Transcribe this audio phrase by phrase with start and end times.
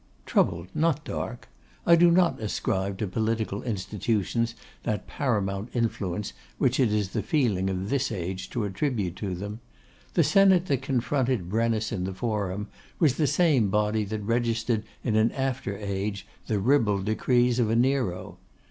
[0.25, 1.47] 'Troubled, not dark.
[1.85, 7.69] I do not ascribe to political institutions that paramount influence which it is the feeling
[7.69, 9.59] of this age to attribute to them.
[10.15, 12.67] The Senate that confronted Brennus in the Forum
[12.97, 17.75] was the same body that registered in an after age the ribald decrees of a
[17.75, 18.39] Nero.